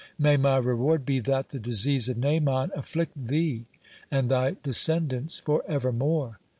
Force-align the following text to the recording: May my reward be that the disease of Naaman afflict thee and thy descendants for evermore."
May 0.17 0.35
my 0.35 0.57
reward 0.57 1.05
be 1.05 1.19
that 1.19 1.49
the 1.49 1.59
disease 1.59 2.09
of 2.09 2.17
Naaman 2.17 2.71
afflict 2.73 3.27
thee 3.27 3.67
and 4.09 4.29
thy 4.29 4.55
descendants 4.63 5.37
for 5.37 5.63
evermore." 5.67 6.39